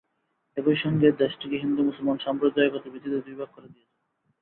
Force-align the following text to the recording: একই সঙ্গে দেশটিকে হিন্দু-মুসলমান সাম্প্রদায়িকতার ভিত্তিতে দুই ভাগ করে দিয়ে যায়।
একই 0.57 0.77
সঙ্গে 0.83 1.07
দেশটিকে 1.21 1.57
হিন্দু-মুসলমান 1.63 2.17
সাম্প্রদায়িকতার 2.25 2.91
ভিত্তিতে 2.93 3.19
দুই 3.25 3.35
ভাগ 3.39 3.49
করে 3.53 3.67
দিয়ে 3.67 3.87
যায়। 3.87 3.99